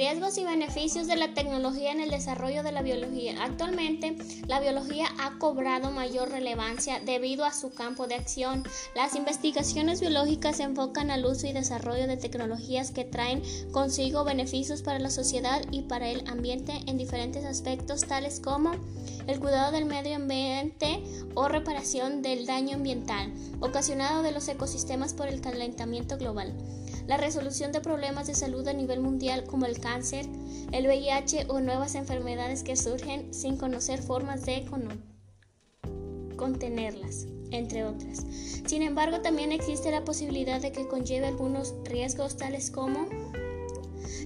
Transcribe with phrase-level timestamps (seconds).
[0.00, 3.34] Riesgos y beneficios de la tecnología en el desarrollo de la biología.
[3.44, 4.16] Actualmente,
[4.46, 8.64] la biología ha cobrado mayor relevancia debido a su campo de acción.
[8.94, 13.42] Las investigaciones biológicas se enfocan al uso y desarrollo de tecnologías que traen
[13.72, 18.72] consigo beneficios para la sociedad y para el ambiente en diferentes aspectos, tales como
[19.26, 21.02] el cuidado del medio ambiente
[21.34, 26.54] o reparación del daño ambiental ocasionado de los ecosistemas por el calentamiento global
[27.10, 29.89] la resolución de problemas de salud a nivel mundial como el cáncer,
[30.72, 34.64] el VIH o nuevas enfermedades que surgen sin conocer formas de
[36.36, 38.24] contenerlas, entre otras.
[38.66, 43.08] Sin embargo, también existe la posibilidad de que conlleve algunos riesgos tales como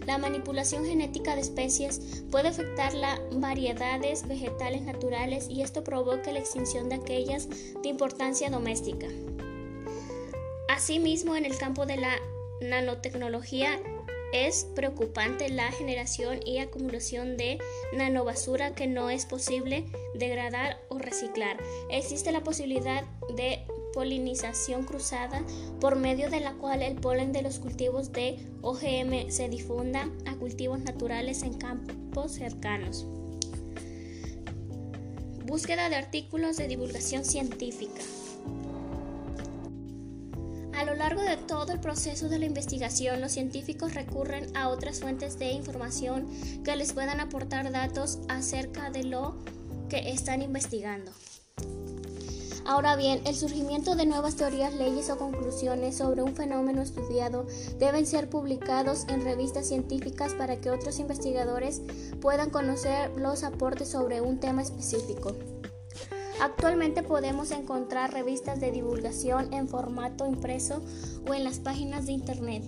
[0.07, 6.41] la manipulación genética de especies puede afectar las variedades vegetales naturales y esto provoca la
[6.41, 9.07] extinción de aquellas de importancia doméstica.
[10.69, 12.19] Asimismo, en el campo de la
[12.61, 13.81] nanotecnología
[14.35, 17.59] es preocupante la generación y acumulación de
[17.93, 21.57] nanobasura que no es posible degradar o reciclar.
[21.89, 23.05] Existe la posibilidad
[23.37, 25.45] de polinización cruzada
[25.81, 30.35] por medio de la cual el polen de los cultivos de OGM se difunda a
[30.35, 33.07] cultivos naturales en campos cercanos.
[35.45, 38.01] Búsqueda de artículos de divulgación científica.
[40.85, 45.01] A lo largo de todo el proceso de la investigación, los científicos recurren a otras
[45.01, 46.29] fuentes de información
[46.63, 49.35] que les puedan aportar datos acerca de lo
[49.89, 51.11] que están investigando.
[52.67, 57.47] Ahora bien, el surgimiento de nuevas teorías, leyes o conclusiones sobre un fenómeno estudiado
[57.79, 61.81] deben ser publicados en revistas científicas para que otros investigadores
[62.21, 65.35] puedan conocer los aportes sobre un tema específico.
[66.41, 70.83] Actualmente podemos encontrar revistas de divulgación en formato impreso
[71.29, 72.65] o en las páginas de Internet.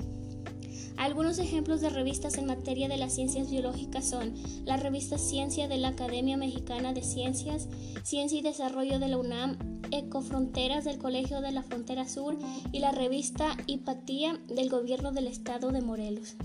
[0.97, 4.33] Algunos ejemplos de revistas en materia de las ciencias biológicas son
[4.65, 7.69] la revista Ciencia de la Academia Mexicana de Ciencias,
[8.03, 9.59] Ciencia y Desarrollo de la UNAM,
[9.91, 12.39] Ecofronteras del Colegio de la Frontera Sur
[12.73, 16.37] y la revista Hipatía del Gobierno del Estado de Morelos.